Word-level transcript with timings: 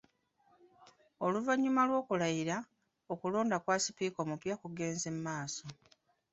Oluvannyuma 1.25 1.81
lw’okulayira, 1.89 2.57
okulonda 3.13 3.55
kwa 3.63 3.75
Sipiika 3.83 4.19
omupya 4.25 4.55
kugenze 4.61 5.09
maaso. 5.25 5.65